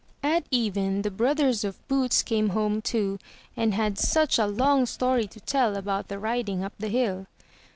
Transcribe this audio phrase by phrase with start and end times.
[0.23, 3.19] At even the brothers of Boots came home too,
[3.55, 7.27] and had such a long story to tell about the riding up the hill.